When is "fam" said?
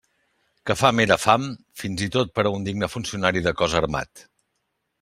0.79-1.01, 1.23-1.45